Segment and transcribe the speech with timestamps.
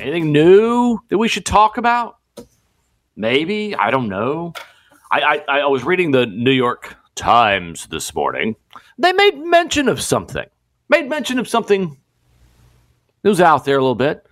[0.00, 2.16] Anything new that we should talk about?
[3.16, 4.54] Maybe I don't know.
[5.10, 8.56] I, I, I was reading the New York Times this morning.
[8.96, 10.46] They made mention of something.
[10.88, 11.98] Made mention of something
[13.22, 14.26] that was out there a little bit.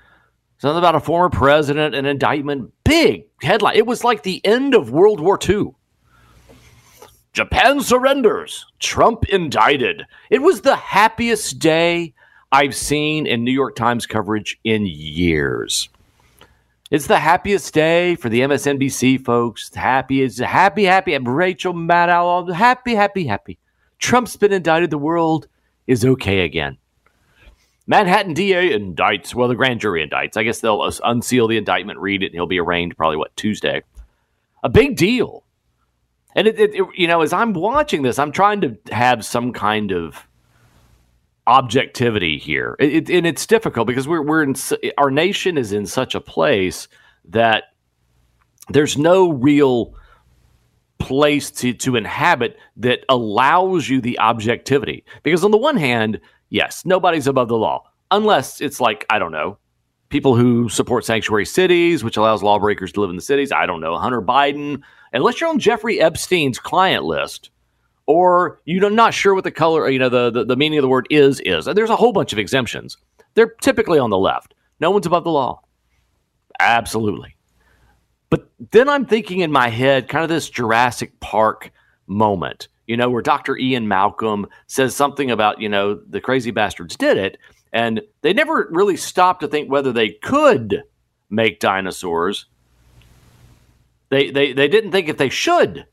[0.56, 3.76] Something about a former president, an indictment, big headline.
[3.76, 5.72] It was like the end of World War II.
[7.34, 8.64] Japan surrenders.
[8.78, 10.04] Trump indicted.
[10.30, 12.14] It was the happiest day
[12.50, 15.90] I've seen in New York Times coverage in years.
[16.90, 19.74] It's the happiest day for the MSNBC folks.
[19.74, 21.18] Happy is happy, happy.
[21.18, 23.58] Rachel Maddow, happy, happy, happy.
[23.98, 24.88] Trump's been indicted.
[24.88, 25.48] The world
[25.86, 26.78] is okay again.
[27.86, 29.34] Manhattan DA indicts.
[29.34, 30.38] Well, the grand jury indicts.
[30.38, 33.82] I guess they'll unseal the indictment, read it, and he'll be arraigned probably what Tuesday.
[34.62, 35.44] A big deal.
[36.34, 39.52] And it, it, it, you know, as I'm watching this, I'm trying to have some
[39.52, 40.27] kind of
[41.48, 44.54] objectivity here, it, and it's difficult because we're we're in
[44.98, 46.86] our nation is in such a place
[47.24, 47.64] that
[48.68, 49.94] there's no real
[50.98, 55.04] place to to inhabit that allows you the objectivity.
[55.22, 59.32] Because on the one hand, yes, nobody's above the law unless it's like I don't
[59.32, 59.58] know
[60.08, 63.52] people who support sanctuary cities, which allows lawbreakers to live in the cities.
[63.52, 67.50] I don't know Hunter Biden, unless you're on Jeffrey Epstein's client list
[68.08, 70.88] or you're not sure what the color, you know, the, the, the meaning of the
[70.88, 71.66] word is, is.
[71.66, 72.96] And there's a whole bunch of exemptions.
[73.34, 74.54] They're typically on the left.
[74.80, 75.60] No one's above the law.
[76.58, 77.36] Absolutely.
[78.30, 81.70] But then I'm thinking in my head, kind of this Jurassic Park
[82.06, 83.58] moment, you know, where Dr.
[83.58, 87.36] Ian Malcolm says something about, you know, the crazy bastards did it.
[87.74, 90.82] And they never really stopped to think whether they could
[91.28, 92.46] make dinosaurs.
[94.08, 95.84] They, they, they didn't think if they should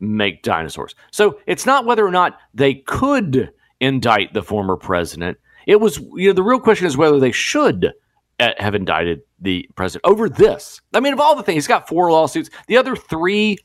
[0.00, 0.94] make dinosaurs.
[1.10, 5.38] So it's not whether or not they could indict the former president.
[5.66, 7.92] It was, you know, the real question is whether they should
[8.40, 10.80] uh, have indicted the president over this.
[10.92, 12.50] I mean, of all the things, he's got four lawsuits.
[12.66, 13.58] The other three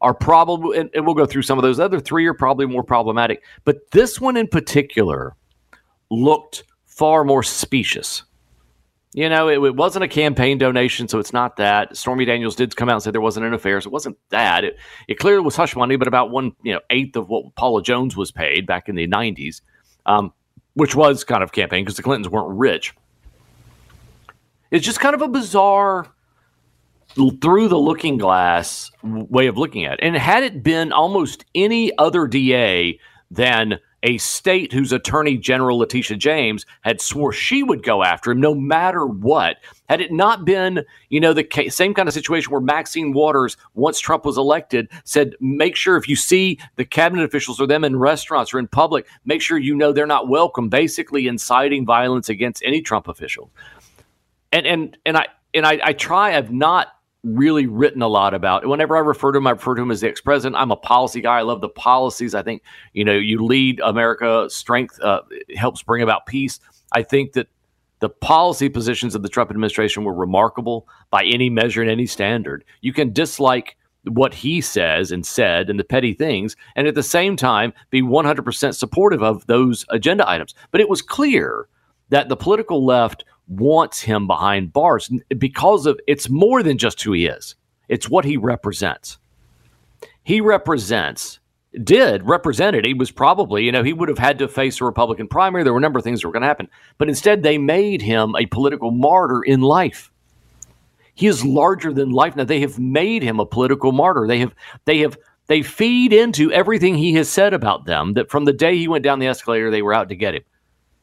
[0.00, 1.78] are probably, and, and we'll go through some of those.
[1.78, 3.42] The other three are probably more problematic.
[3.64, 5.34] But this one in particular
[6.10, 8.24] looked far more specious.
[9.18, 11.96] You know, it, it, wasn't a campaign donation, so it's not that.
[11.96, 14.62] Stormy Daniels did come out and say there wasn't an affair, so it wasn't that.
[14.62, 17.82] It, it clearly was hush money, but about one you know eighth of what Paula
[17.82, 19.60] Jones was paid back in the '90s,
[20.06, 20.32] um,
[20.74, 22.94] which was kind of campaign because the Clintons weren't rich.
[24.70, 26.06] It's just kind of a bizarre
[27.40, 30.00] through the looking glass way of looking at it.
[30.00, 33.00] And had it been almost any other DA
[33.32, 38.40] than a state whose attorney general letitia james had swore she would go after him
[38.40, 39.56] no matter what.
[39.88, 43.98] Had it not been you know the same kind of situation where maxine waters once
[43.98, 47.96] trump was elected said make sure if you see the cabinet officials or them in
[47.96, 52.62] restaurants or in public make sure you know they're not welcome basically inciting violence against
[52.64, 53.50] any trump official
[54.52, 56.88] and and and i and i, I try i've not
[57.34, 58.66] really written a lot about.
[58.66, 60.60] Whenever I refer to him, I refer to him as the ex president.
[60.60, 61.38] I'm a policy guy.
[61.38, 62.34] I love the policies.
[62.34, 62.62] I think,
[62.92, 65.20] you know, you lead America, strength uh,
[65.56, 66.60] helps bring about peace.
[66.92, 67.48] I think that
[68.00, 72.64] the policy positions of the Trump administration were remarkable by any measure and any standard.
[72.80, 77.02] You can dislike what he says and said and the petty things, and at the
[77.02, 80.54] same time be 100% supportive of those agenda items.
[80.70, 81.68] But it was clear
[82.10, 87.12] that the political left wants him behind bars because of it's more than just who
[87.12, 87.54] he is.
[87.88, 89.18] It's what he represents.
[90.22, 91.40] He represents
[91.84, 92.84] did represented.
[92.84, 95.64] He was probably, you know, he would have had to face a Republican primary.
[95.64, 96.68] There were a number of things that were going to happen.
[96.96, 100.10] But instead, they made him a political martyr in life.
[101.14, 102.36] He is larger than life.
[102.36, 104.26] Now they have made him a political martyr.
[104.26, 105.18] They have they have
[105.48, 109.02] they feed into everything he has said about them that from the day he went
[109.02, 110.42] down the escalator, they were out to get him.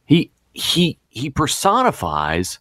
[0.05, 2.59] He he he personifies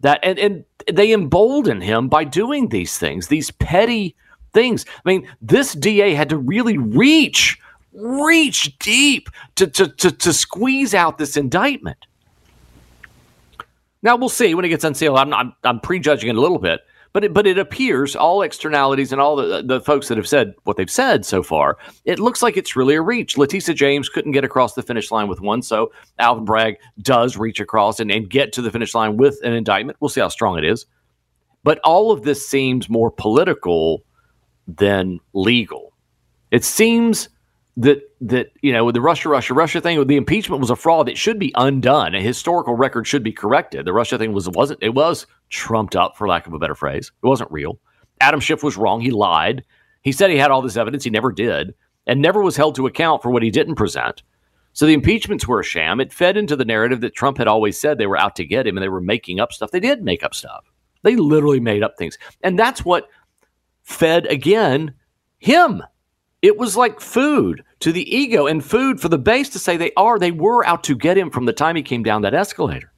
[0.00, 4.16] that and, and they embolden him by doing these things, these petty
[4.52, 4.84] things.
[5.04, 7.58] I mean, this DA had to really reach,
[7.92, 12.06] reach deep to, to, to, to squeeze out this indictment.
[14.02, 15.18] Now we'll see when it gets unsealed.
[15.18, 16.80] I'm, I'm, I'm prejudging it a little bit,
[17.16, 20.52] but it, but it appears all externalities and all the, the folks that have said
[20.64, 23.38] what they've said so far, it looks like it's really a reach.
[23.38, 27.58] Letitia James couldn't get across the finish line with one, so Alvin Bragg does reach
[27.58, 29.96] across and, and get to the finish line with an indictment.
[29.98, 30.84] We'll see how strong it is.
[31.62, 34.04] But all of this seems more political
[34.68, 35.94] than legal.
[36.50, 37.30] It seems
[37.76, 41.06] that that you know with the Russia, Russia, Russia thing, the impeachment was a fraud
[41.06, 42.14] that should be undone.
[42.14, 43.84] A historical record should be corrected.
[43.84, 47.12] The Russia thing was wasn't it was trumped up for lack of a better phrase.
[47.22, 47.78] It wasn't real.
[48.20, 49.00] Adam Schiff was wrong.
[49.00, 49.62] He lied.
[50.02, 51.04] He said he had all this evidence.
[51.04, 51.74] He never did,
[52.06, 54.22] and never was held to account for what he didn't present.
[54.72, 56.00] So the impeachments were a sham.
[56.00, 58.66] It fed into the narrative that Trump had always said they were out to get
[58.66, 59.70] him and they were making up stuff.
[59.70, 60.70] They did make up stuff.
[61.02, 63.08] They literally made up things, and that's what
[63.82, 64.94] fed again
[65.38, 65.82] him
[66.46, 69.90] it was like food to the ego and food for the base to say they
[69.96, 72.92] are, they were out to get him from the time he came down that escalator.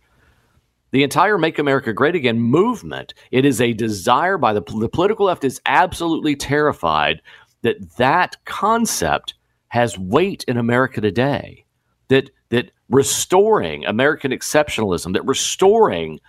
[0.90, 5.26] The entire Make America Great Again movement, it is a desire by the, the political
[5.26, 7.22] left is absolutely terrified
[7.62, 9.32] that that concept
[9.68, 11.64] has weight in America today.
[12.08, 16.20] That that restoring American exceptionalism, that restoring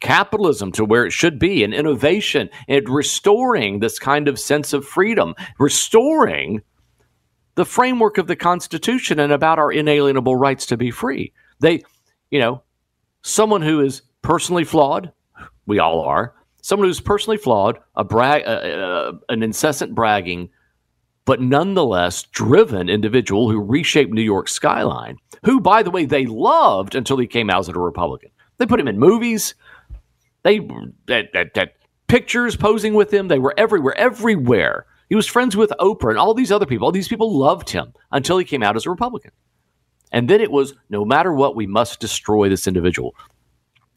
[0.00, 4.84] capitalism to where it should be and innovation and restoring this kind of sense of
[4.84, 6.62] freedom, restoring
[7.54, 11.32] the framework of the Constitution and about our inalienable rights to be free.
[11.60, 11.82] They,
[12.30, 12.62] you know,
[13.22, 15.12] someone who is personally flawed,
[15.66, 20.48] we all are, someone who's personally flawed, a brag, uh, uh, an incessant bragging,
[21.24, 26.94] but nonetheless driven individual who reshaped New York's skyline, who, by the way, they loved
[26.94, 28.30] until he came out as a Republican.
[28.58, 29.54] They put him in movies.
[30.44, 30.60] They
[31.06, 31.74] that, that, that
[32.06, 33.28] pictures posing with him.
[33.28, 34.86] They were everywhere, everywhere.
[35.08, 36.86] He was friends with Oprah and all these other people.
[36.86, 39.32] All these people loved him until he came out as a Republican.
[40.12, 43.14] And then it was no matter what, we must destroy this individual.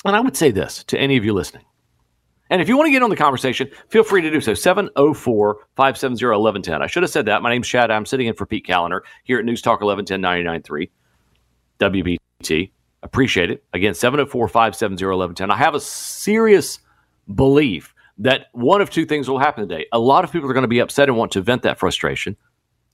[0.03, 1.65] And I would say this to any of you listening.
[2.49, 4.53] And if you want to get on the conversation, feel free to do so.
[4.53, 6.81] 704 570 1110.
[6.81, 7.41] I should have said that.
[7.41, 7.91] My name's Chad.
[7.91, 10.89] I'm sitting in for Pete Kaliner here at News Talk 1110 993
[11.79, 12.71] WBT.
[13.03, 13.63] Appreciate it.
[13.73, 15.51] Again, 704 570 1110.
[15.51, 16.79] I have a serious
[17.35, 19.85] belief that one of two things will happen today.
[19.91, 22.35] A lot of people are going to be upset and want to vent that frustration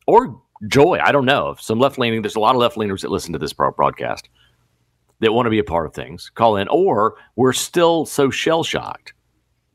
[0.05, 0.99] or joy.
[1.01, 1.55] I don't know.
[1.59, 4.29] Some left leaning, there's a lot of left leaners that listen to this broadcast
[5.19, 6.29] that want to be a part of things.
[6.35, 9.13] Call in, or we're still so shell shocked.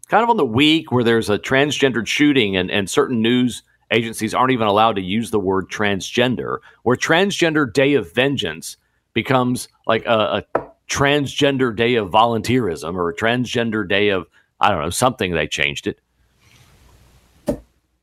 [0.09, 4.35] Kind of on the week where there's a transgendered shooting and, and certain news agencies
[4.35, 8.77] aren't even allowed to use the word transgender, where transgender day of vengeance
[9.23, 14.29] becomes like a, a transgender day of volunteerism or a transgender day of,
[14.61, 15.99] I don't know, something they changed it.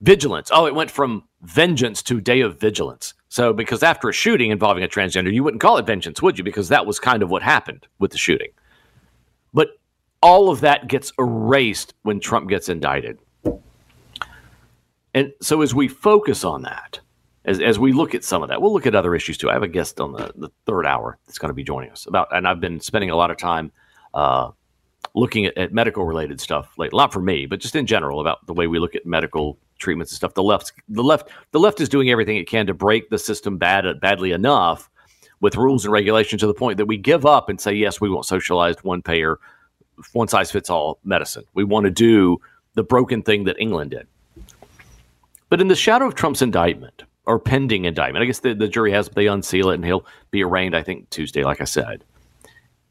[0.02, 0.50] Vigilance.
[0.54, 3.14] Oh, it went from vengeance to day of vigilance.
[3.30, 6.44] So, because after a shooting involving a transgender, you wouldn't call it vengeance, would you?
[6.44, 8.50] Because that was kind of what happened with the shooting.
[9.54, 9.70] But
[10.22, 13.20] all of that gets erased when Trump gets indicted.
[15.14, 17.00] And so, as we focus on that,
[17.46, 19.50] as, as we look at some of that, we'll look at other issues too.
[19.50, 22.06] I have a guest on the, the third hour that's going to be joining us
[22.08, 23.72] about, and I've been spending a lot of time
[24.14, 24.52] uh,
[25.14, 26.98] looking at, at medical related stuff lately.
[26.98, 30.12] Not for me, but just in general about the way we look at medical treatments
[30.12, 30.34] and stuff.
[30.34, 33.58] The left, the left, the left is doing everything it can to break the system
[33.58, 34.90] bad, badly enough
[35.42, 38.10] with rules and regulations to the point that we give up and say, yes, we
[38.10, 39.38] want socialized one payer,
[40.14, 41.44] one size fits all medicine.
[41.54, 42.40] We want to do
[42.74, 44.08] the broken thing that England did.
[45.50, 48.24] But in the shadow of Trump's indictment, or pending indictment.
[48.24, 51.10] I guess the, the jury has they unseal it and he'll be arraigned, I think,
[51.10, 52.04] Tuesday, like I said.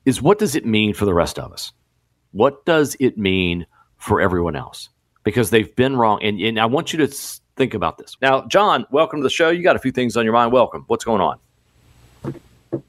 [0.05, 1.73] Is what does it mean for the rest of us?
[2.33, 3.67] What does it mean
[3.97, 4.91] for everyone else?
[5.23, 6.23] Because they've been wrong.
[6.23, 7.09] And, and I want you to
[7.57, 8.17] think about this.
[8.21, 9.51] Now, John, welcome to the show.
[9.51, 10.53] You got a few things on your mind.
[10.53, 10.85] Welcome.
[10.89, 11.39] What's going on?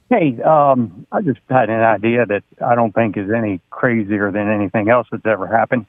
[0.10, 4.50] Hey, um, I just had an idea that I don't think is any crazier than
[4.50, 5.86] anything else that's ever happened.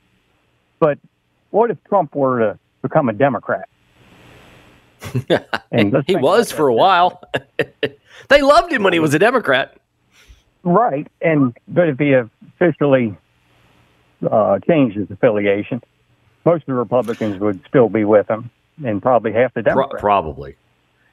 [0.79, 0.99] But
[1.51, 3.69] what if Trump were to become a Democrat?
[6.07, 7.23] he was for a while.
[8.29, 9.77] they loved him when he was a Democrat.
[10.63, 13.17] Right, and but if he officially
[14.29, 15.83] uh, changed his affiliation,
[16.45, 18.51] most of the Republicans would still be with him,
[18.85, 19.93] and probably half the Democrats.
[19.93, 20.57] Pro- probably.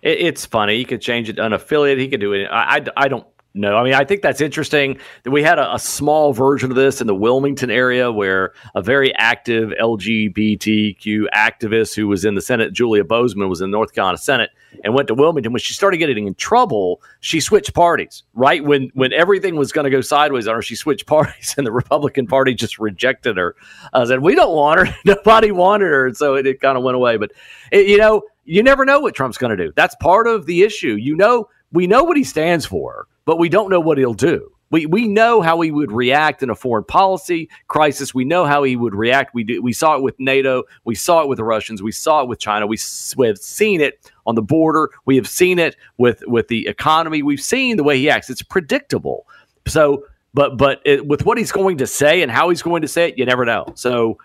[0.01, 0.77] It, it's funny.
[0.77, 1.99] He could change it unaffiliated.
[1.99, 2.45] He could do it.
[2.45, 5.79] I, I, I don't no, I mean, I think that's interesting we had a, a,
[5.79, 12.07] small version of this in the Wilmington area where a very active LGBTQ activist who
[12.07, 14.49] was in the Senate, Julia Boseman, was in the North Carolina Senate
[14.83, 15.53] and went to Wilmington.
[15.53, 18.63] When she started getting in trouble, she switched parties, right?
[18.63, 21.71] When, when everything was going to go sideways on her, she switched parties and the
[21.71, 23.55] Republican Party just rejected her.
[23.93, 24.95] I said, We don't want her.
[25.05, 26.07] Nobody wanted her.
[26.07, 27.17] And so it, it kind of went away.
[27.17, 27.33] But,
[27.71, 29.71] it, you know, you never know what Trump's going to do.
[29.75, 30.95] That's part of the issue.
[30.95, 34.49] You know, we know what he stands for but we don't know what he'll do.
[34.73, 38.15] We, we know how he would react in a foreign policy crisis.
[38.15, 39.35] We know how he would react.
[39.35, 40.63] We do, we saw it with NATO.
[40.83, 41.83] We saw it with the Russians.
[41.83, 42.65] We saw it with China.
[42.65, 42.79] We,
[43.15, 44.89] we have seen it on the border.
[45.05, 47.21] We have seen it with with the economy.
[47.21, 48.31] We've seen the way he acts.
[48.31, 49.27] It's predictable.
[49.67, 52.87] So, but but it, with what he's going to say and how he's going to
[52.87, 53.65] say it, you never know.
[53.75, 54.17] So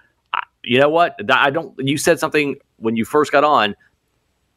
[0.62, 1.14] you know what?
[1.30, 1.74] I don't.
[1.78, 3.74] You said something when you first got on.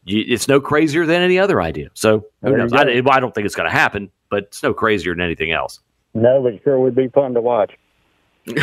[0.04, 1.90] You, it's no crazier than any other idea.
[1.94, 2.74] So who knows?
[2.74, 5.80] I, I don't think it's going to happen, but it's no crazier than anything else.
[6.14, 7.78] No, but sure would be fun to watch.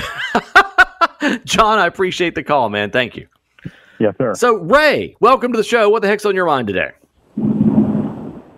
[1.45, 2.90] John, I appreciate the call, man.
[2.90, 3.28] Thank you.
[4.00, 4.35] Yes, sir.
[4.35, 5.88] So, Ray, welcome to the show.
[5.88, 6.90] What the heck's on your mind today?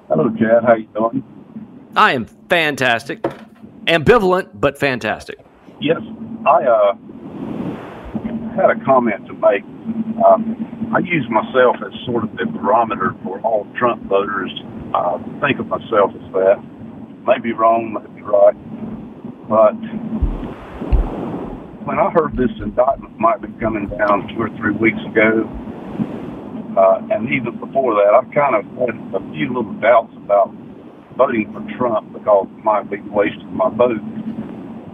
[0.09, 0.65] Hello, Chad.
[0.67, 1.23] How you doing?
[1.97, 3.23] I am fantastic,
[3.87, 5.39] ambivalent, but fantastic.
[5.81, 6.01] Yes,
[6.47, 6.95] I uh,
[8.57, 9.65] had a comment to make.
[10.25, 14.51] Um, I use myself as sort of the barometer for all Trump voters.
[14.95, 16.59] Uh, think of myself as that.
[17.27, 18.57] Maybe wrong, maybe right,
[19.47, 19.77] but
[21.85, 25.43] when I heard this indictment might be coming down two or three weeks ago,
[26.79, 30.55] uh, and even before that, I kind of had a few little doubts about
[31.19, 33.99] voting for Trump because it might be wasting my vote.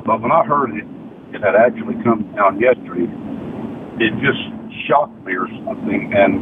[0.08, 0.88] But when I heard it,
[1.36, 3.12] it had actually come down yesterday,
[3.98, 4.42] it just
[4.88, 6.40] shocked me or something and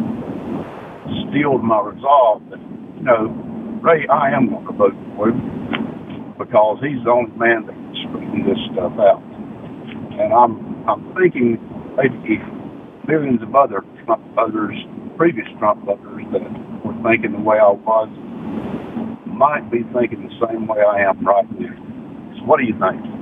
[1.31, 2.59] steeled my resolve that,
[2.99, 3.31] you know,
[3.83, 7.95] Ray, I am going to vote for him because he's the only man that can
[8.09, 9.23] straighten this stuff out.
[10.19, 11.59] And I'm I'm thinking
[11.97, 12.43] maybe
[13.07, 14.77] millions of other Trump voters,
[15.17, 16.43] previous Trump voters that
[16.85, 18.11] were thinking the way I was,
[19.27, 21.77] might be thinking the same way I am right now.
[22.39, 23.14] So what do you think?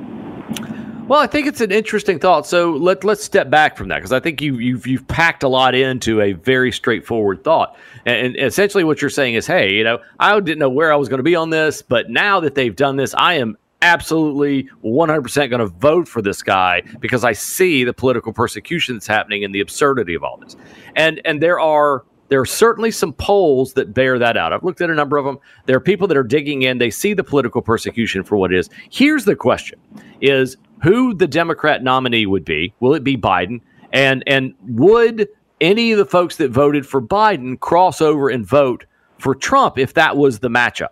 [1.09, 2.47] Well, I think it's an interesting thought.
[2.47, 5.49] So let let's step back from that because I think you you've you've packed a
[5.49, 7.77] lot into a very straightforward thought.
[8.07, 10.97] And, and, essentially, what you're saying is, hey, you know, I didn't know where I
[10.97, 14.69] was going to be on this, but now that they've done this, I am absolutely
[14.85, 19.45] 100% going to vote for this guy because I see the political persecution that's happening
[19.45, 20.57] and the absurdity of all this.
[20.95, 24.55] And and there are there are certainly some polls that bear that out.
[24.55, 25.39] I've looked at a number of them.
[25.67, 26.79] There are people that are digging in.
[26.79, 28.71] They see the political persecution for what it is.
[28.91, 29.79] Here's the question:
[30.21, 32.75] Is who the Democrat nominee would be?
[32.81, 33.61] Will it be Biden?
[33.93, 35.29] And and would
[35.61, 38.85] any of the folks that voted for Biden cross over and vote
[39.19, 40.89] for Trump if that was the matchup?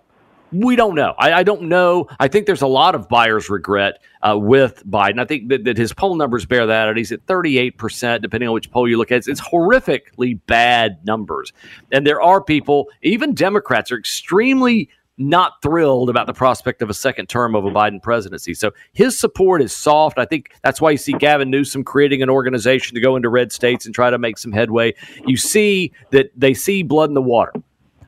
[0.53, 1.15] We don't know.
[1.17, 2.09] I, I, don't know.
[2.19, 5.21] I think there's a lot of buyer's regret uh, with Biden.
[5.21, 6.97] I think that, that his poll numbers bear that out.
[6.97, 9.19] He's at 38%, depending on which poll you look at.
[9.19, 11.53] It's, it's horrifically bad numbers.
[11.93, 14.91] And there are people, even Democrats, are extremely
[15.21, 18.55] not thrilled about the prospect of a second term of a Biden presidency.
[18.55, 20.19] So his support is soft.
[20.19, 23.53] I think that's why you see Gavin Newsom creating an organization to go into red
[23.53, 24.95] states and try to make some headway.
[25.27, 27.53] You see that they see blood in the water.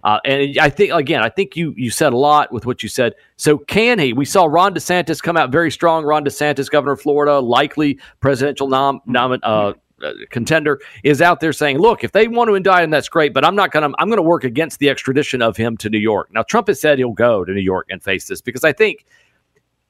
[0.04, 2.88] Uh, and I think again, I think you you said a lot with what you
[2.88, 3.14] said.
[3.36, 4.12] So can he?
[4.12, 6.04] We saw Ron DeSantis come out very strong.
[6.04, 11.52] Ron DeSantis, governor of Florida, likely presidential nom, nom uh, Uh, contender, is out there
[11.52, 13.96] saying, "Look, if they want to indict him, that's great, but I'm not going to.
[13.98, 16.80] I'm going to work against the extradition of him to New York." Now, Trump has
[16.80, 19.04] said he'll go to New York and face this because I think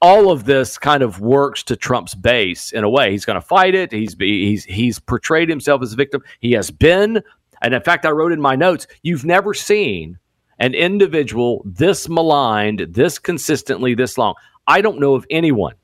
[0.00, 3.12] all of this kind of works to Trump's base in a way.
[3.12, 3.92] He's going to fight it.
[3.92, 6.22] He's he's he's portrayed himself as a victim.
[6.40, 7.22] He has been
[7.62, 10.18] and in fact, I wrote in my notes, you've never seen
[10.58, 14.34] an individual this maligned, this consistently, this long.
[14.66, 15.74] I don't know of anyone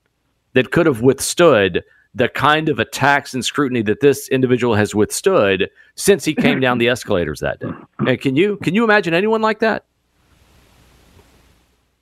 [0.53, 1.85] that could have withstood
[2.19, 6.79] the kind of attacks and scrutiny that this individual has withstood since he came down
[6.79, 7.71] the escalators that day.
[7.99, 9.85] And can you can you imagine anyone like that?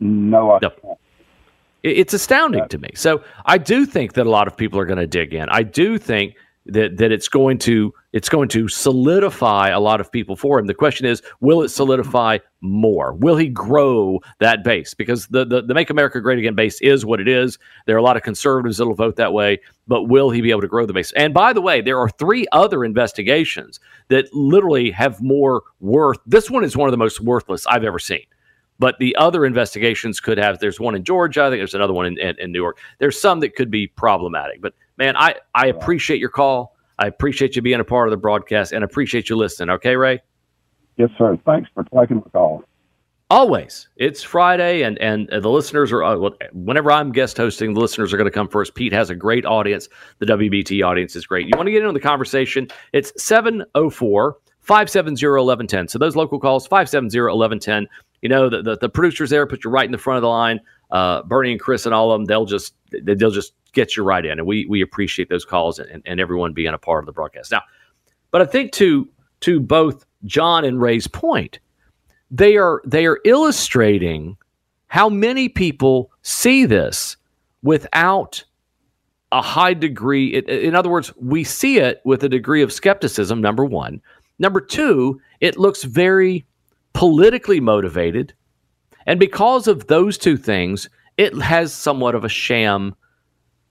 [0.01, 0.99] No, I no.
[1.83, 2.91] It's astounding to me.
[2.95, 5.49] So I do think that a lot of people are going to dig in.
[5.51, 10.11] I do think that that it's going to it's going to solidify a lot of
[10.11, 10.65] people for him.
[10.65, 13.13] The question is, will it solidify more?
[13.13, 14.95] Will he grow that base?
[14.95, 17.59] Because the, the, the Make America Great Again base is what it is.
[17.85, 20.63] There are a lot of conservatives that'll vote that way, but will he be able
[20.63, 21.13] to grow the base?
[21.13, 26.17] And by the way, there are three other investigations that literally have more worth.
[26.25, 28.25] This one is one of the most worthless I've ever seen.
[28.79, 30.59] But the other investigations could have.
[30.59, 31.43] There's one in Georgia.
[31.43, 32.79] I think there's another one in, in, in New York.
[32.99, 34.63] There's some that could be problematic.
[34.63, 36.76] But man, I, I appreciate your call.
[36.99, 39.71] I appreciate you being a part of the broadcast and appreciate you listening.
[39.71, 40.23] Okay, Ray?
[40.97, 41.39] Yes, sir.
[41.45, 42.65] Thanks for taking the call.
[43.29, 43.89] Always.
[43.97, 48.17] It's Friday, and and the listeners are, uh, whenever I'm guest hosting, the listeners are
[48.17, 48.77] going to come first.
[48.77, 49.89] Pete has a great audience.
[50.21, 51.47] The WBT audience is great.
[51.47, 52.69] You want to get in on the conversation?
[52.93, 55.89] It's 704 570 1110.
[55.89, 57.89] So those local calls, 570 1110.
[58.23, 60.29] You know, the, the, the producers there put you right in the front of the
[60.29, 60.61] line.
[60.93, 64.25] Uh, Bernie and Chris and all of them, they'll just they'll just get you right
[64.25, 64.39] in.
[64.39, 67.53] And we we appreciate those calls and, and everyone being a part of the broadcast.
[67.53, 67.63] Now,
[68.33, 69.09] but I think to
[69.43, 71.61] to both John and Ray's point,
[72.31, 74.37] they are they are illustrating
[74.89, 77.17] how many people see this
[77.63, 78.43] without
[79.33, 80.39] a high degree.
[80.39, 83.41] In other words, we see it with a degree of skepticism.
[83.41, 84.01] Number one.
[84.39, 86.45] Number two, it looks very
[86.93, 88.33] politically motivated.
[89.07, 92.95] And because of those two things, it has somewhat of a sham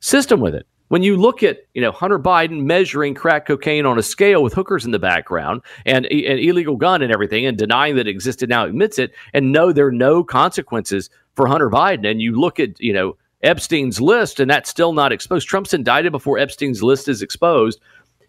[0.05, 0.67] system with it.
[0.89, 4.53] When you look at you know Hunter Biden measuring crack cocaine on a scale with
[4.53, 8.49] hookers in the background and an illegal gun and everything, and denying that it existed
[8.49, 12.09] now admits it, and no, there are no consequences for Hunter Biden.
[12.09, 15.47] And you look at you know Epstein's list, and that's still not exposed.
[15.47, 17.81] Trump's indicted before Epstein's list is exposed.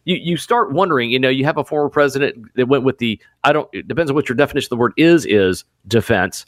[0.04, 3.20] You, you start wondering, you know, you have a former president that went with the,
[3.42, 6.46] I don't, it depends on what your definition of the word is, is defense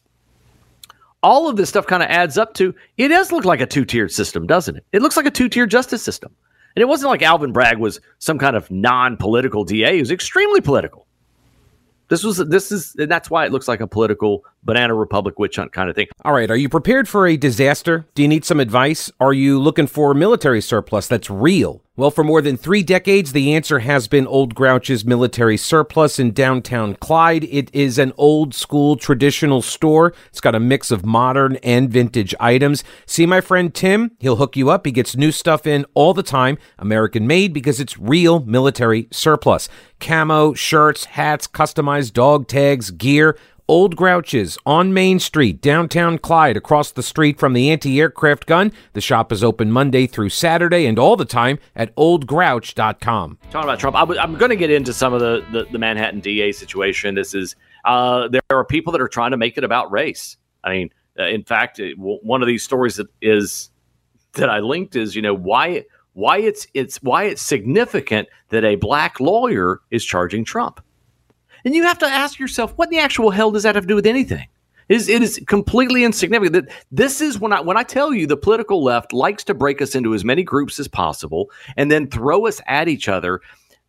[1.22, 3.84] all of this stuff kind of adds up to it does look like a two
[3.84, 4.84] tiered system, doesn't it?
[4.92, 6.34] It looks like a two tier justice system.
[6.76, 9.94] And it wasn't like Alvin Bragg was some kind of non political DA.
[9.94, 11.06] He was extremely political.
[12.08, 15.56] This was this is and that's why it looks like a political banana republic witch
[15.56, 16.08] hunt kind of thing.
[16.24, 18.06] All right, are you prepared for a disaster?
[18.14, 19.10] Do you need some advice?
[19.20, 21.82] Are you looking for military surplus that's real?
[21.98, 26.30] Well, for more than three decades, the answer has been Old Grouch's Military Surplus in
[26.30, 27.42] downtown Clyde.
[27.42, 30.14] It is an old school traditional store.
[30.28, 32.84] It's got a mix of modern and vintage items.
[33.04, 34.12] See my friend Tim?
[34.20, 34.86] He'll hook you up.
[34.86, 39.68] He gets new stuff in all the time, American made because it's real military surplus.
[39.98, 43.36] Camo, shirts, hats, customized dog tags, gear
[43.70, 48.72] Old Grouch's on Main Street, downtown Clyde, across the street from the anti aircraft gun.
[48.94, 53.38] The shop is open Monday through Saturday and all the time at oldgrouch.com.
[53.50, 55.78] Talking about Trump, I w- I'm going to get into some of the, the, the
[55.78, 57.14] Manhattan DA situation.
[57.14, 60.38] This is, uh, there are people that are trying to make it about race.
[60.64, 63.70] I mean, uh, in fact, it, w- one of these stories that is
[64.32, 65.84] that I linked is, you know, why
[66.14, 70.80] why it's it's why it's significant that a black lawyer is charging Trump.
[71.68, 73.88] And you have to ask yourself, what in the actual hell does that have to
[73.88, 74.48] do with anything?
[74.88, 76.54] It is, it is completely insignificant.
[76.54, 79.82] That this is when I when I tell you the political left likes to break
[79.82, 83.42] us into as many groups as possible and then throw us at each other.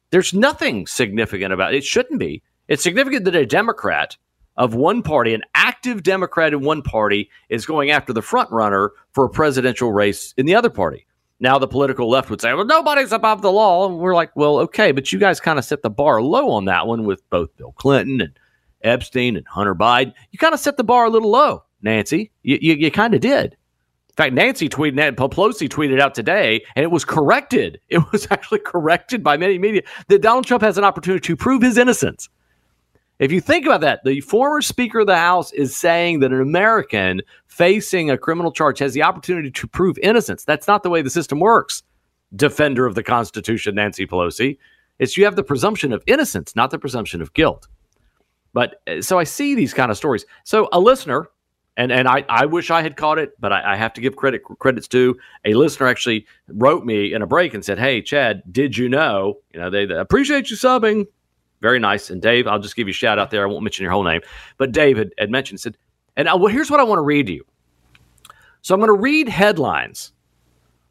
[0.10, 1.78] There's nothing significant about it.
[1.78, 2.44] It shouldn't be.
[2.68, 4.18] It's significant that a Democrat
[4.58, 8.92] of one party, an active Democrat in one party, is going after the front runner
[9.14, 11.06] for a presidential race in the other party.
[11.40, 13.88] Now the political left would say, well, nobody's above the law.
[13.88, 16.66] And we're like, well, okay, but you guys kind of set the bar low on
[16.66, 18.38] that one with both Bill Clinton and
[18.84, 20.14] Epstein and Hunter Biden.
[20.32, 22.32] You kind of set the bar a little low, Nancy.
[22.44, 23.56] You, you, you kind of did.
[24.10, 27.80] In fact, Nancy tweeted, Pelosi tweeted out today, and it was corrected.
[27.90, 31.62] It was actually corrected by many media that Donald Trump has an opportunity to prove
[31.62, 32.28] his innocence.
[33.20, 36.42] If you think about that, the former Speaker of the House is saying that an
[36.42, 40.46] American facing a criminal charge has the opportunity to prove innocence.
[40.46, 41.84] That's not the way the system works.
[42.34, 44.58] Defender of the Constitution, Nancy Pelosi.
[45.00, 47.68] It's you have the presumption of innocence, not the presumption of guilt.
[48.54, 50.26] But uh, so I see these kind of stories.
[50.46, 51.30] So a listener,
[51.76, 54.16] and and I, I wish I had caught it, but I, I have to give
[54.16, 58.44] credit credits to a listener actually wrote me in a break and said, "Hey Chad,
[58.52, 59.40] did you know?
[59.54, 61.06] You know they, they appreciate you subbing.
[61.62, 62.10] Very nice.
[62.10, 63.44] And Dave, I'll just give you a shout out there.
[63.44, 64.22] I won't mention your whole name,
[64.58, 65.78] but Dave had, had mentioned said,
[66.16, 67.46] and I, well, here's what I want to read to you.
[68.62, 70.12] So I'm going to read headlines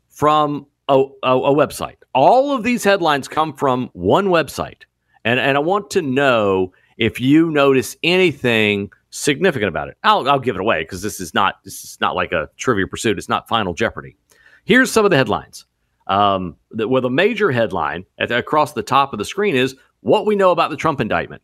[0.09, 1.96] from a, a, a, website.
[2.14, 4.83] All of these headlines come from one website.
[5.24, 9.96] And, and I want to know if you notice anything significant about it.
[10.02, 12.87] I'll, I'll give it away because this is not this is not like a trivia
[12.87, 13.18] pursuit.
[13.18, 14.16] It's not Final Jeopardy.
[14.64, 15.66] Here's some of the headlines.
[16.07, 20.26] Um, the, well, the major headline at, across the top of the screen is what
[20.26, 21.42] we know about the Trump indictment.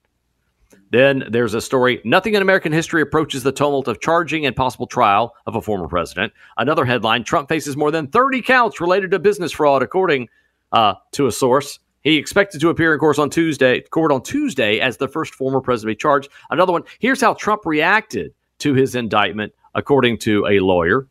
[0.91, 4.87] Then there's a story Nothing in American history approaches the tumult of charging and possible
[4.87, 6.33] trial of a former president.
[6.57, 10.29] Another headline Trump faces more than 30 counts related to business fraud, according
[10.73, 11.81] uh, to a source.
[12.03, 15.61] He expected to appear in court on Tuesday, court on Tuesday as the first former
[15.61, 16.29] president to be charged.
[16.51, 16.83] Another one.
[16.99, 21.09] Here's how Trump reacted to his indictment, according to a lawyer.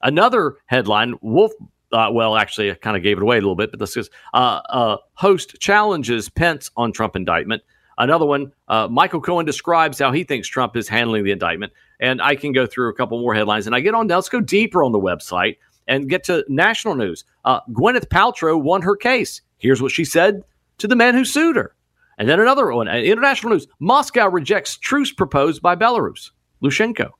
[0.00, 1.52] Another headline: Wolf
[1.92, 4.10] uh, well, actually, I kind of gave it away a little bit, but this is
[4.34, 7.62] uh, uh, host challenges Pence on Trump indictment.
[7.96, 11.72] Another one, uh, Michael Cohen describes how he thinks Trump is handling the indictment.
[12.00, 13.66] And I can go through a couple more headlines.
[13.66, 15.56] And I get on, now let's go deeper on the website
[15.88, 17.24] and get to national news.
[17.44, 19.40] Uh, Gwyneth Paltrow won her case.
[19.56, 20.44] Here's what she said
[20.78, 21.74] to the man who sued her.
[22.18, 26.30] And then another one, uh, international news Moscow rejects truce proposed by Belarus,
[26.62, 27.10] Lushenko.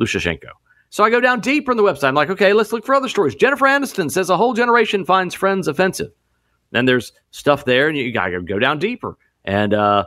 [0.00, 0.50] Lukashenko.
[0.94, 2.04] So I go down deeper in the website.
[2.04, 3.34] I'm like, okay, let's look for other stories.
[3.34, 6.12] Jennifer Aniston says a whole generation finds friends offensive.
[6.70, 9.18] Then there's stuff there, and you gotta go down deeper.
[9.44, 10.04] And uh,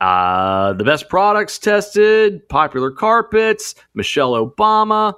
[0.00, 5.12] uh, the best products tested, popular carpets, Michelle Obama.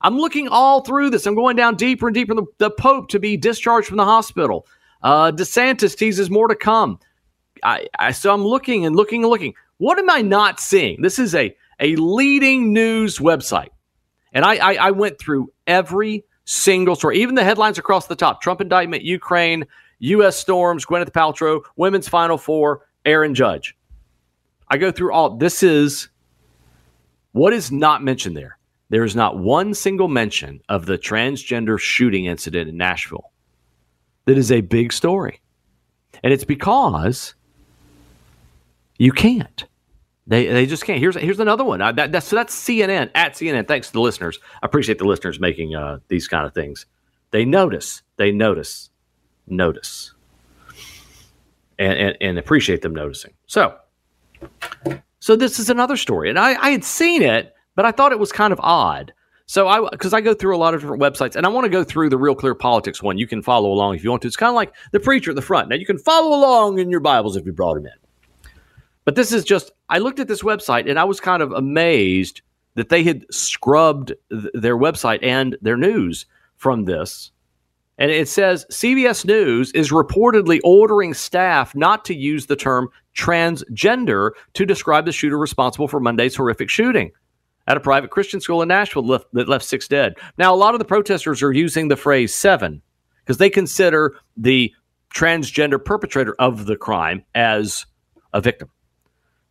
[0.00, 1.24] I'm looking all through this.
[1.24, 2.34] I'm going down deeper and deeper.
[2.34, 4.66] The, the Pope to be discharged from the hospital.
[5.04, 6.98] Uh, DeSantis teases more to come.
[7.62, 9.54] I, I, so I'm looking and looking and looking.
[9.76, 11.00] What am I not seeing?
[11.00, 13.68] This is a a leading news website.
[14.34, 18.42] And I, I, I went through every single story, even the headlines across the top
[18.42, 19.64] Trump indictment, Ukraine,
[20.00, 20.36] U.S.
[20.36, 23.76] storms, Gwyneth Paltrow, women's final four, Aaron Judge.
[24.68, 26.08] I go through all this is
[27.32, 28.58] what is not mentioned there.
[28.90, 33.30] There is not one single mention of the transgender shooting incident in Nashville.
[34.26, 35.40] that is a big story.
[36.22, 37.34] And it's because
[38.98, 39.64] you can't.
[40.26, 40.98] They, they just can't.
[40.98, 41.82] Here's here's another one.
[41.82, 43.68] Uh, that, that's so that's CNN at CNN.
[43.68, 44.38] Thanks to the listeners.
[44.62, 46.86] I appreciate the listeners making uh, these kind of things.
[47.30, 48.02] They notice.
[48.16, 48.90] They notice.
[49.46, 50.12] Notice.
[51.78, 53.34] And, and and appreciate them noticing.
[53.46, 53.76] So
[55.20, 58.18] so this is another story, and I, I had seen it, but I thought it
[58.18, 59.12] was kind of odd.
[59.46, 61.70] So I because I go through a lot of different websites, and I want to
[61.70, 63.18] go through the Real Clear Politics one.
[63.18, 64.28] You can follow along if you want to.
[64.28, 65.68] It's kind of like the preacher at the front.
[65.68, 67.92] Now you can follow along in your Bibles if you brought them in.
[69.04, 72.42] But this is just, I looked at this website and I was kind of amazed
[72.74, 77.30] that they had scrubbed th- their website and their news from this.
[77.98, 84.32] And it says CBS News is reportedly ordering staff not to use the term transgender
[84.54, 87.12] to describe the shooter responsible for Monday's horrific shooting
[87.66, 90.14] at a private Christian school in Nashville left, that left six dead.
[90.38, 92.82] Now, a lot of the protesters are using the phrase seven
[93.22, 94.72] because they consider the
[95.14, 97.86] transgender perpetrator of the crime as
[98.32, 98.68] a victim.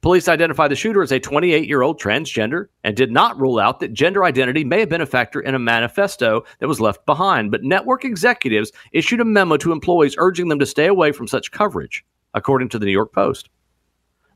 [0.04, 3.80] Police identified the shooter as a 28 year old transgender and did not rule out
[3.80, 7.52] that gender identity may have been a factor in a manifesto that was left behind.
[7.52, 11.52] But network executives issued a memo to employees urging them to stay away from such
[11.52, 13.50] coverage, according to the New York Post.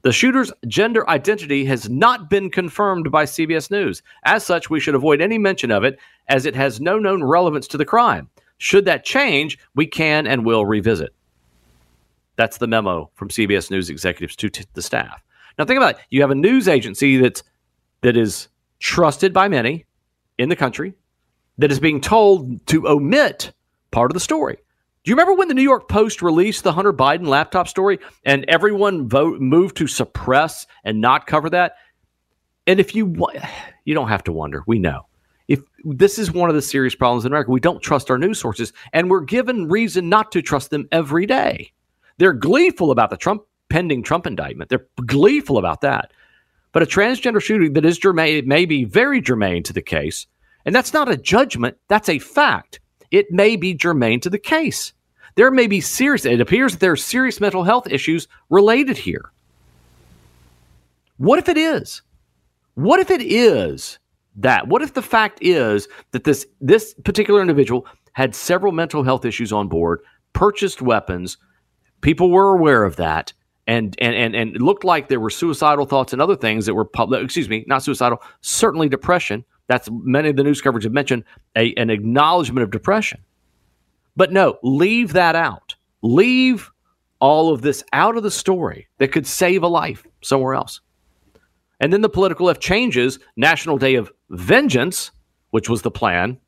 [0.03, 4.01] The shooter's gender identity has not been confirmed by CBS News.
[4.23, 5.99] As such, we should avoid any mention of it
[6.29, 8.29] as it has no known relevance to the crime.
[8.57, 11.13] Should that change, we can and will revisit.
[12.37, 15.21] That's the memo from CBS News executives to t- the staff.
[15.57, 16.01] Now think about it.
[16.09, 17.43] You have a news agency that's
[18.01, 18.47] that is
[18.79, 19.85] trusted by many
[20.37, 20.93] in the country
[21.57, 23.51] that is being told to omit
[23.91, 24.57] part of the story.
[25.03, 28.45] Do you remember when the New York Post released the Hunter Biden laptop story and
[28.47, 31.75] everyone vote moved to suppress and not cover that?
[32.67, 33.15] And if you
[33.85, 35.07] you don't have to wonder, we know.
[35.47, 38.37] If this is one of the serious problems in America, we don't trust our news
[38.37, 41.71] sources and we're given reason not to trust them every day.
[42.17, 44.69] They're gleeful about the Trump pending Trump indictment.
[44.69, 46.11] They're gleeful about that.
[46.71, 50.27] But a transgender shooting that is germane, may be very germane to the case,
[50.65, 52.79] and that's not a judgment, that's a fact.
[53.09, 54.93] It may be germane to the case.
[55.35, 59.31] There may be serious, it appears that there are serious mental health issues related here.
[61.17, 62.01] What if it is?
[62.75, 63.97] What if it is
[64.35, 64.67] that?
[64.67, 69.51] What if the fact is that this this particular individual had several mental health issues
[69.51, 70.01] on board,
[70.33, 71.37] purchased weapons,
[72.01, 73.33] people were aware of that,
[73.67, 76.73] and and and and it looked like there were suicidal thoughts and other things that
[76.73, 77.23] were public.
[77.23, 79.43] Excuse me, not suicidal, certainly depression.
[79.67, 81.25] That's many of the news coverage have mentioned
[81.55, 83.21] a, an acknowledgement of depression.
[84.15, 85.75] But no, leave that out.
[86.01, 86.71] Leave
[87.19, 90.79] all of this out of the story that could save a life somewhere else.
[91.79, 95.11] And then the political left changes National Day of Vengeance,
[95.51, 96.39] which was the plan,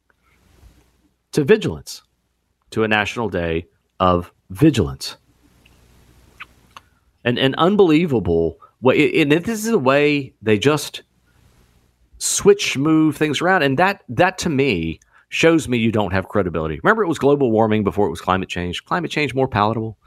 [1.33, 2.01] to vigilance,
[2.71, 3.67] to a National Day
[3.99, 5.17] of Vigilance
[7.23, 9.21] an, an unbelievable way.
[9.21, 11.03] And this is a way they just
[12.17, 13.63] switch, move things around.
[13.63, 16.79] And that, that to me shows me you don't have credibility.
[16.83, 18.83] Remember, it was global warming before it was climate change.
[18.85, 19.97] Climate change more palatable.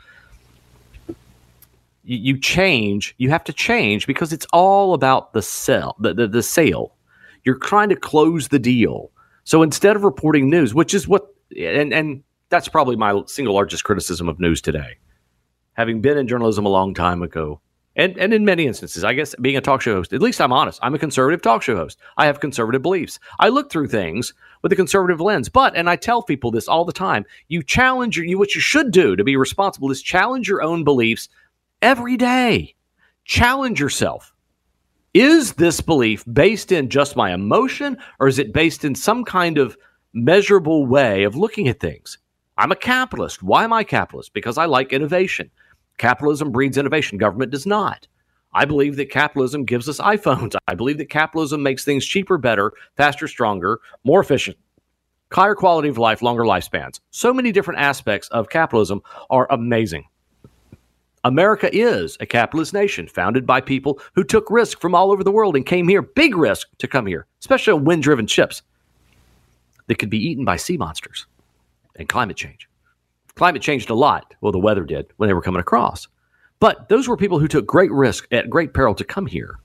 [2.04, 6.26] You, you change, you have to change because it's all about the sell, the, the,
[6.26, 6.96] the sale.
[7.44, 9.10] You're trying to close the deal.
[9.44, 13.84] So instead of reporting news, which is what, and, and that's probably my single largest
[13.84, 14.98] criticism of news today
[15.74, 17.60] having been in journalism a long time ago,
[17.94, 20.52] and, and in many instances, I guess being a talk show host, at least I'm
[20.52, 20.78] honest.
[20.82, 21.98] I'm a conservative talk show host.
[22.16, 23.18] I have conservative beliefs.
[23.38, 24.32] I look through things
[24.62, 25.50] with a conservative lens.
[25.50, 28.62] But, and I tell people this all the time, you challenge your, you, what you
[28.62, 31.28] should do to be responsible is challenge your own beliefs
[31.82, 32.74] every day.
[33.24, 34.32] Challenge yourself.
[35.12, 39.58] Is this belief based in just my emotion or is it based in some kind
[39.58, 39.76] of
[40.14, 42.16] measurable way of looking at things?
[42.56, 43.42] I'm a capitalist.
[43.42, 44.32] Why am I capitalist?
[44.32, 45.50] Because I like innovation.
[45.98, 48.06] Capitalism breeds innovation, government does not.
[48.54, 50.54] I believe that capitalism gives us iPhones.
[50.68, 54.58] I believe that capitalism makes things cheaper, better, faster, stronger, more efficient,
[55.32, 57.00] higher quality of life, longer lifespans.
[57.10, 60.04] So many different aspects of capitalism are amazing.
[61.24, 65.30] America is a capitalist nation founded by people who took risk from all over the
[65.30, 68.62] world and came here, big risk to come here, especially on wind driven ships
[69.86, 71.26] that could be eaten by sea monsters
[71.96, 72.68] and climate change.
[73.36, 74.34] Climate changed a lot.
[74.40, 76.08] Well, the weather did when they were coming across.
[76.60, 79.58] But those were people who took great risk at great peril to come here.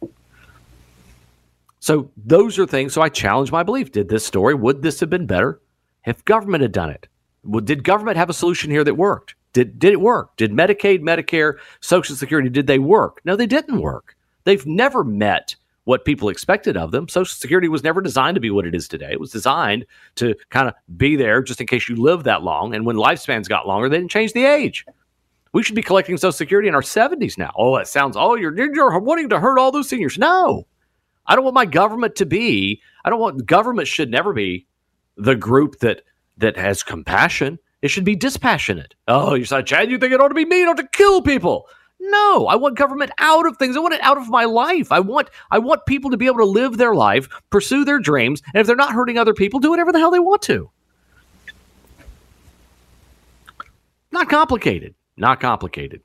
[1.79, 2.93] So those are things.
[2.93, 3.91] So I challenge my belief.
[3.91, 5.61] Did this story, would this have been better
[6.05, 7.07] if government had done it?
[7.43, 9.35] Well, did government have a solution here that worked?
[9.53, 10.35] Did, did it work?
[10.37, 13.21] Did Medicaid, Medicare, Social Security, did they work?
[13.25, 14.15] No, they didn't work.
[14.43, 15.55] They've never met
[15.87, 17.07] what people expected of them.
[17.07, 19.07] Social Security was never designed to be what it is today.
[19.09, 22.75] It was designed to kind of be there just in case you live that long.
[22.75, 24.85] And when lifespans got longer, they didn't change the age.
[25.53, 27.53] We should be collecting Social Security in our 70s now.
[27.55, 30.17] Oh, that sounds, oh, you're, you're wanting to hurt all those seniors.
[30.17, 30.67] No,
[31.25, 34.67] I don't want my government to be, I don't want, government should never be
[35.15, 36.01] the group that
[36.35, 37.59] that has compassion.
[37.81, 38.93] It should be dispassionate.
[39.07, 41.69] Oh, you're said, Chad, you think it ought to be me, ought to kill people.
[42.09, 43.75] No, I want government out of things.
[43.75, 44.91] I want it out of my life.
[44.91, 48.41] I want I want people to be able to live their life, pursue their dreams,
[48.53, 50.69] and if they're not hurting other people, do whatever the hell they want to.
[54.11, 54.95] Not complicated.
[55.17, 56.01] Not complicated.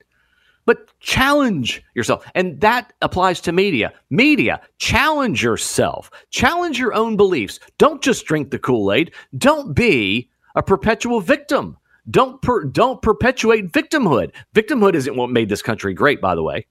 [0.65, 2.25] But challenge yourself.
[2.35, 3.93] And that applies to media.
[4.11, 6.11] Media, challenge yourself.
[6.31, 7.59] Challenge your own beliefs.
[7.79, 9.13] Don't just drink the Kool Aid.
[9.39, 11.77] Don't be a perpetual victim.
[12.11, 14.33] Don't per, don't perpetuate victimhood.
[14.55, 16.67] Victimhood isn't what made this country great, by the way.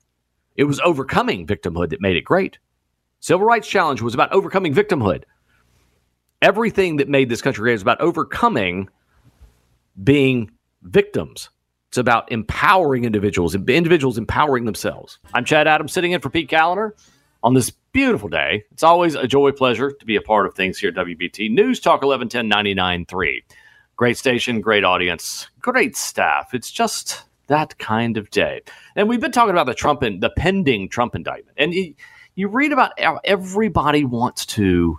[0.56, 2.60] It was overcoming victimhood that made it great.
[3.22, 5.24] Civil Rights Challenge was about overcoming victimhood.
[6.42, 8.90] Everything that made this country great is about overcoming
[10.04, 11.50] being victims.
[11.90, 15.20] It's about empowering individuals, individuals empowering themselves.
[15.34, 16.92] I'm Chad Adams, sitting in for Pete Kaliner
[17.44, 18.64] on this beautiful day.
[18.72, 21.80] It's always a joy, pleasure to be a part of things here at WBT News
[21.80, 23.44] Talk 1110 99.3.
[24.02, 26.56] Great station, great audience, great staff.
[26.56, 28.62] It's just that kind of day.
[28.96, 31.56] And we've been talking about the Trump and the pending Trump indictment.
[31.56, 31.94] And you,
[32.34, 34.98] you read about how everybody wants to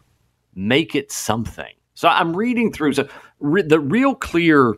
[0.55, 1.75] make it something.
[1.95, 3.09] So I'm reading through so
[3.41, 4.77] re, the real clear.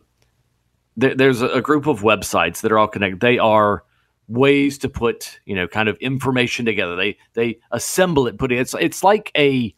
[0.97, 3.21] There, there's a group of websites that are all connected.
[3.21, 3.85] They are
[4.27, 6.97] ways to put you know kind of information together.
[6.97, 8.59] They they assemble it, put it.
[8.59, 9.75] It's it's like a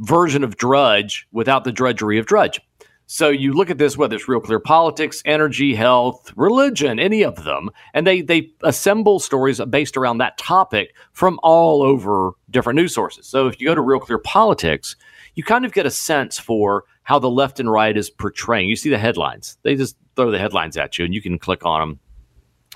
[0.00, 2.60] version of Drudge without the drudgery of Drudge.
[3.08, 7.44] So you look at this, whether it's real clear politics, energy, health, religion, any of
[7.44, 12.92] them, and they they assemble stories based around that topic from all over different news
[12.92, 13.28] sources.
[13.28, 14.96] So if you go to real clear politics,
[15.36, 18.68] you kind of get a sense for how the left and right is portraying.
[18.68, 21.64] You see the headlines; they just throw the headlines at you, and you can click
[21.64, 22.00] on them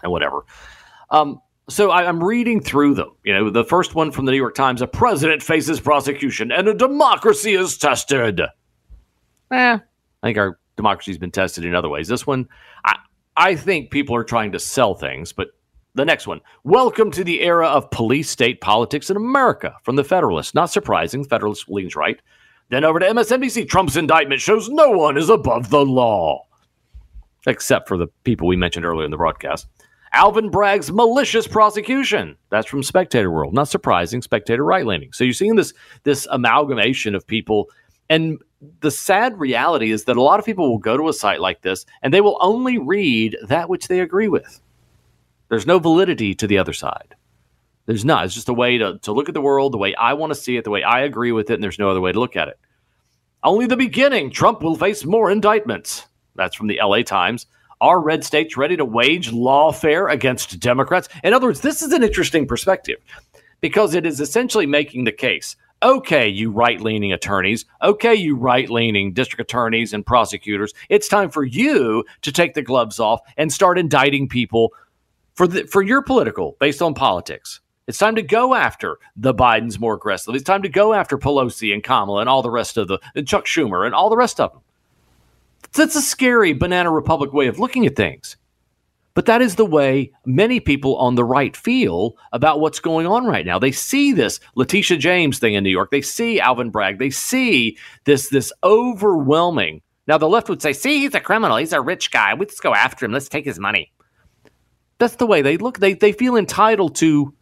[0.04, 0.44] and whatever.
[1.10, 3.10] Um, so I, am reading through them.
[3.24, 6.68] You know, the first one from the New York Times: a president faces prosecution, and
[6.68, 8.42] a democracy is tested.
[9.50, 9.78] Eh,
[10.22, 12.08] I think our democracy's been tested in other ways.
[12.08, 12.48] This one,
[12.84, 12.96] I,
[13.36, 15.48] I think people are trying to sell things, but
[15.94, 16.40] the next one.
[16.62, 20.54] Welcome to the era of police state politics in America from the Federalist.
[20.54, 22.20] Not surprising, Federalist leans right.
[22.68, 23.68] Then over to MSNBC.
[23.68, 26.46] Trump's indictment shows no one is above the law,
[27.46, 29.66] except for the people we mentioned earlier in the broadcast.
[30.12, 32.36] Alvin Bragg's malicious prosecution.
[32.50, 33.54] That's from Spectator World.
[33.54, 35.12] Not surprising, Spectator right leaning.
[35.12, 35.72] So you're seeing this
[36.04, 37.68] this amalgamation of people
[38.10, 38.42] and
[38.80, 41.62] the sad reality is that a lot of people will go to a site like
[41.62, 44.60] this and they will only read that which they agree with.
[45.48, 47.14] There's no validity to the other side.
[47.86, 48.24] There's not.
[48.24, 50.38] It's just a way to, to look at the world the way I want to
[50.38, 52.36] see it, the way I agree with it, and there's no other way to look
[52.36, 52.58] at it.
[53.42, 54.30] Only the beginning.
[54.30, 56.06] Trump will face more indictments.
[56.34, 57.46] That's from the LA Times.
[57.80, 61.08] Are red states ready to wage lawfare against Democrats?
[61.24, 62.98] In other words, this is an interesting perspective
[63.60, 68.68] because it is essentially making the case okay, you right leaning attorneys, okay, you right
[68.68, 73.52] leaning district attorneys and prosecutors, it's time for you to take the gloves off and
[73.52, 74.72] start indicting people
[75.34, 77.60] for, the, for your political, based on politics.
[77.86, 80.36] It's time to go after the Bidens more aggressively.
[80.36, 83.26] It's time to go after Pelosi and Kamala and all the rest of the, and
[83.26, 84.60] Chuck Schumer and all the rest of them.
[85.72, 88.36] That's a scary banana republic way of looking at things.
[89.20, 93.26] But that is the way many people on the right feel about what's going on
[93.26, 93.58] right now.
[93.58, 95.90] They see this Letitia James thing in New York.
[95.90, 96.98] They see Alvin Bragg.
[96.98, 99.82] They see this this overwhelming.
[100.06, 101.58] Now the left would say, "See, he's a criminal.
[101.58, 102.32] He's a rich guy.
[102.32, 103.12] Let's go after him.
[103.12, 103.92] Let's take his money."
[104.96, 105.80] That's the way they look.
[105.80, 107.34] They they feel entitled to.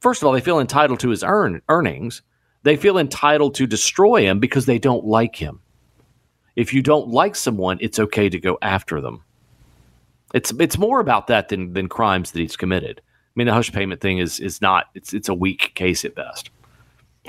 [0.00, 2.20] First of all, they feel entitled to his earn earnings.
[2.62, 5.60] They feel entitled to destroy him because they don't like him.
[6.56, 9.24] If you don't like someone, it's okay to go after them.
[10.34, 13.00] It's it's more about that than than crimes that he's committed.
[13.04, 16.14] I mean, the hush payment thing is is not it's it's a weak case at
[16.14, 16.50] best.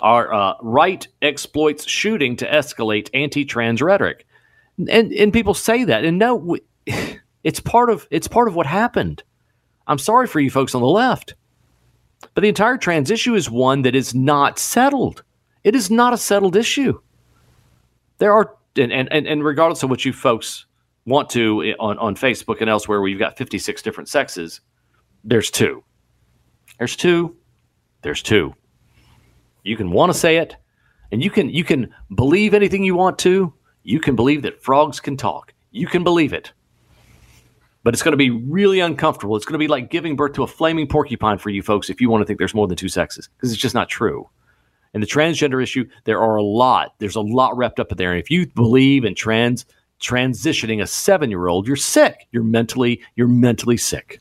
[0.01, 4.25] Our uh, right exploits shooting to escalate anti-trans rhetoric,
[4.77, 6.57] and and people say that, and no,
[7.43, 9.23] it's part of it's part of what happened.
[9.87, 11.35] I'm sorry for you folks on the left,
[12.33, 15.23] but the entire trans issue is one that is not settled.
[15.63, 16.99] It is not a settled issue.
[18.19, 20.65] There are and and and regardless of what you folks
[21.05, 24.61] want to eh, on, on Facebook and elsewhere where you've got 56 different sexes,
[25.23, 25.83] there's two.
[26.77, 27.35] There's two.
[28.01, 28.55] There's two.
[29.63, 30.55] You can want to say it,
[31.11, 33.53] and you can you can believe anything you want to.
[33.83, 35.53] You can believe that frogs can talk.
[35.71, 36.51] You can believe it.
[37.83, 39.35] But it's going to be really uncomfortable.
[39.35, 41.99] It's going to be like giving birth to a flaming porcupine for you folks if
[41.99, 44.29] you want to think there's more than two sexes, because it's just not true.
[44.93, 46.93] And the transgender issue, there are a lot.
[46.99, 48.11] There's a lot wrapped up in there.
[48.11, 49.65] And if you believe in trans
[50.01, 52.27] transitioning a seven year old, you're sick.
[52.31, 54.19] You're mentally, you're mentally sick.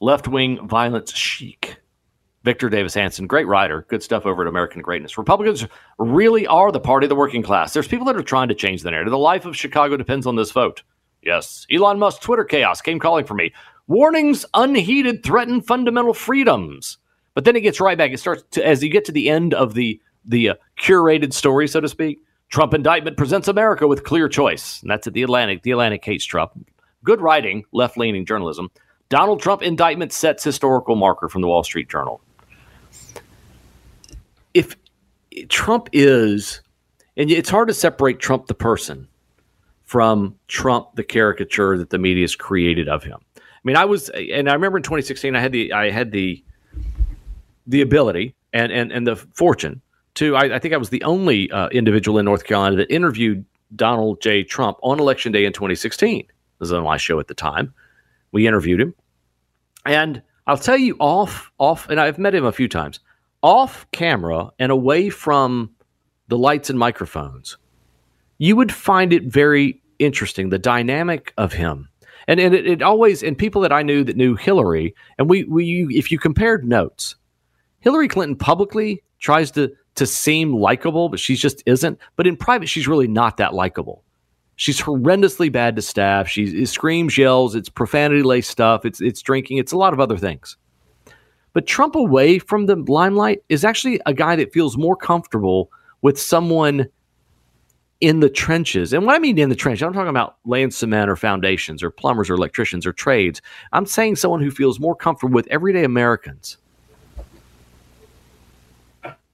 [0.00, 1.76] Left wing violence chic.
[2.42, 5.18] Victor Davis Hanson, great writer, good stuff over at American Greatness.
[5.18, 5.66] Republicans
[5.98, 7.74] really are the party of the working class.
[7.74, 9.10] There's people that are trying to change the narrative.
[9.10, 10.82] The life of Chicago depends on this vote.
[11.22, 13.52] Yes, Elon Musk Twitter chaos came calling for me.
[13.88, 16.96] Warnings unheeded threaten fundamental freedoms.
[17.34, 18.10] But then it gets right back.
[18.10, 21.66] It starts to, as you get to the end of the the uh, curated story,
[21.68, 22.20] so to speak.
[22.50, 24.82] Trump indictment presents America with clear choice.
[24.82, 25.62] And that's at the Atlantic.
[25.62, 26.52] The Atlantic hates Trump.
[27.04, 28.70] Good writing, left leaning journalism.
[29.08, 32.20] Donald Trump indictment sets historical marker from the Wall Street Journal.
[34.52, 34.76] If
[35.48, 36.60] Trump is,
[37.16, 39.08] and it's hard to separate Trump the person
[39.84, 43.18] from Trump the caricature that the media has created of him.
[43.36, 46.44] I mean, I was, and I remember in 2016, I had the, I had the,
[47.66, 49.80] the ability and and and the fortune
[50.20, 50.36] to.
[50.36, 54.20] I, I think I was the only uh, individual in North Carolina that interviewed Donald
[54.20, 54.44] J.
[54.44, 56.26] Trump on Election Day in 2016.
[56.26, 57.74] This was on my show at the time.
[58.32, 58.94] We interviewed him,
[59.84, 63.00] and I'll tell you off off, and I've met him a few times
[63.42, 65.70] off camera and away from
[66.28, 67.56] the lights and microphones.
[68.38, 71.90] You would find it very interesting the dynamic of him
[72.26, 75.44] and and it, it, always and people that I knew that knew Hillary and we
[75.44, 77.16] we if you compared notes
[77.80, 81.98] Hillary Clinton publicly tries to to seem likable, but she just isn't.
[82.16, 84.04] But in private, she's really not that likable.
[84.56, 86.28] She's horrendously bad to staff.
[86.28, 87.54] She screams, yells.
[87.54, 88.84] It's profanity laced stuff.
[88.84, 89.58] It's it's drinking.
[89.58, 90.56] It's a lot of other things.
[91.52, 95.70] But Trump away from the limelight is actually a guy that feels more comfortable
[96.02, 96.86] with someone
[98.00, 98.92] in the trenches.
[98.92, 101.90] And what I mean in the trenches, I'm talking about laying cement or foundations or
[101.90, 103.42] plumbers or electricians or trades.
[103.72, 106.56] I'm saying someone who feels more comfortable with everyday Americans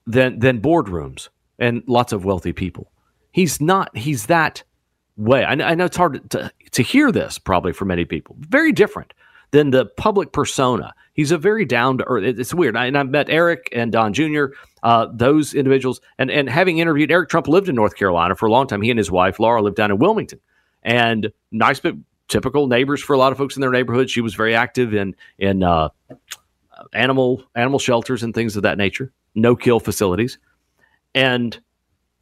[0.07, 2.90] than than boardrooms and lots of wealthy people.
[3.33, 3.97] He's not.
[3.97, 4.62] He's that
[5.16, 5.45] way.
[5.45, 8.37] I, I know it's hard to to hear this probably for many people.
[8.40, 9.14] Very different
[9.51, 10.95] than the public persona.
[11.14, 12.38] He's a very down to earth.
[12.38, 12.77] It's weird.
[12.77, 14.47] I, and I've met Eric and Don Jr.
[14.83, 18.51] Uh, those individuals, and and having interviewed Eric Trump lived in North Carolina for a
[18.51, 18.83] long time.
[18.83, 20.40] He and his wife Laura lived down in Wilmington,
[20.83, 21.95] and nice but
[22.29, 24.11] typical neighbors for a lot of folks in their neighborhood.
[24.11, 25.88] She was very active in in uh,
[26.92, 30.38] animal animal shelters and things of that nature no kill facilities.
[31.14, 31.59] And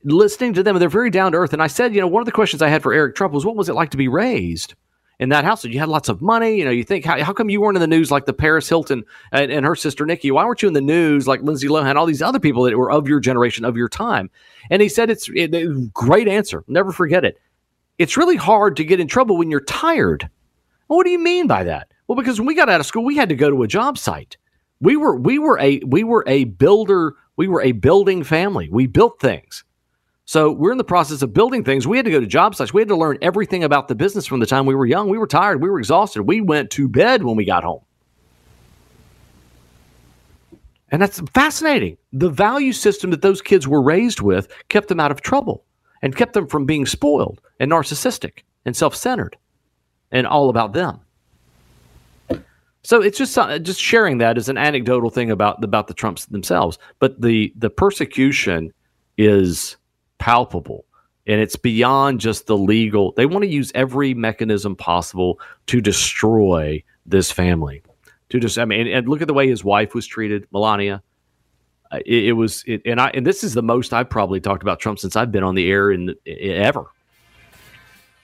[0.04, 1.54] listening to them, they're very down to earth.
[1.54, 3.46] And I said, you know, one of the questions I had for Eric Trump was,
[3.46, 4.74] what was it like to be raised
[5.20, 5.64] in that house?
[5.64, 6.56] You had lots of money.
[6.56, 8.68] You know, you think, how, how come you weren't in the news like the Paris
[8.68, 10.30] Hilton and, and her sister Nicky?
[10.30, 12.92] Why weren't you in the news like Lindsay Lohan, all these other people that were
[12.92, 14.30] of your generation, of your time?
[14.70, 16.64] And he said, it's it, great answer.
[16.68, 17.40] Never forget it.
[17.96, 20.28] It's really hard to get in trouble when you're tired.
[20.88, 21.92] Well, what do you mean by that?
[22.08, 23.96] Well, because when we got out of school, we had to go to a job
[23.96, 24.36] site.
[24.80, 28.68] We were we were a we were a builder, we were a building family.
[28.70, 29.64] We built things.
[30.26, 31.86] So we're in the process of building things.
[31.86, 32.72] We had to go to job sites.
[32.72, 35.08] We had to learn everything about the business from the time we were young.
[35.08, 35.60] We were tired.
[35.60, 36.22] We were exhausted.
[36.22, 37.82] We went to bed when we got home.
[40.90, 41.98] And that's fascinating.
[42.12, 45.64] The value system that those kids were raised with kept them out of trouble
[46.02, 49.36] and kept them from being spoiled and narcissistic and self centered
[50.12, 51.00] and all about them.
[52.84, 56.26] So it's just uh, just sharing that as an anecdotal thing about about the Trumps
[56.26, 58.72] themselves, but the the persecution
[59.16, 59.76] is
[60.18, 60.84] palpable
[61.26, 63.12] and it's beyond just the legal.
[63.12, 67.82] They want to use every mechanism possible to destroy this family.
[68.30, 71.02] To just, I mean, and look at the way his wife was treated, Melania.
[71.90, 74.62] Uh, it, it, was, it, and I, and this is the most I've probably talked
[74.62, 76.86] about Trump since I've been on the air in ever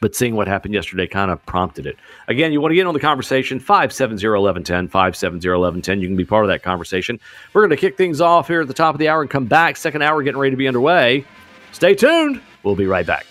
[0.00, 1.96] but seeing what happened yesterday kind of prompted it.
[2.28, 6.00] Again, you want to get on the conversation, 570-1110, 570-1110.
[6.00, 7.20] You can be part of that conversation.
[7.52, 9.46] We're going to kick things off here at the top of the hour and come
[9.46, 9.76] back.
[9.76, 11.24] Second hour getting ready to be underway.
[11.72, 12.40] Stay tuned.
[12.62, 13.26] We'll be right back.